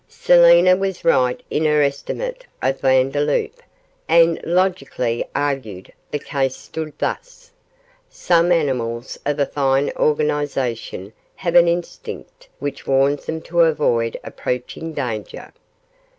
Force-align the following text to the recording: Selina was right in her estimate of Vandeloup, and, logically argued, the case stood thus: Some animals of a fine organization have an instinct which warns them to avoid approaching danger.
Selina 0.09 0.75
was 0.75 1.05
right 1.05 1.43
in 1.51 1.63
her 1.65 1.83
estimate 1.83 2.47
of 2.59 2.79
Vandeloup, 2.81 3.61
and, 4.09 4.41
logically 4.43 5.23
argued, 5.35 5.93
the 6.09 6.17
case 6.17 6.55
stood 6.57 6.91
thus: 6.97 7.51
Some 8.09 8.51
animals 8.51 9.19
of 9.27 9.37
a 9.37 9.45
fine 9.45 9.91
organization 9.91 11.13
have 11.35 11.53
an 11.53 11.67
instinct 11.67 12.49
which 12.57 12.87
warns 12.87 13.25
them 13.27 13.41
to 13.41 13.59
avoid 13.59 14.19
approaching 14.23 14.93
danger. 14.93 15.53